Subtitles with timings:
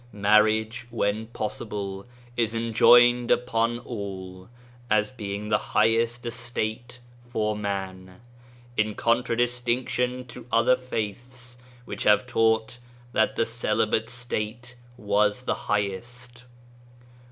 [0.11, 4.49] Marriage when pos sible, is enjoined upon all,
[4.89, 8.19] as being the highest estate for man—
[8.77, 12.79] in contradistinction to other faiths which have taught
[13.11, 16.45] that the celibate state was the highest.